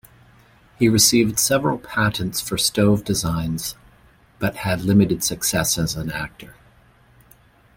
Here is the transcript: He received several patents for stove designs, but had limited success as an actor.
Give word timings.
He 0.79 0.89
received 0.89 1.37
several 1.37 1.77
patents 1.77 2.41
for 2.41 2.57
stove 2.57 3.03
designs, 3.03 3.75
but 4.39 4.55
had 4.55 4.81
limited 4.81 5.23
success 5.23 5.77
as 5.77 5.95
an 5.95 6.09
actor. 6.09 6.55